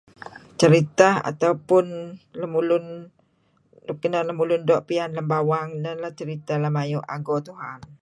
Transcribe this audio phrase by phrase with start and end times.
[0.59, 2.85] Ceritah atau punlemulun
[3.87, 7.79] luk inan lemulun doo' piyan lem bawang ieh ineh ceritah lem ayu' ago Tuhan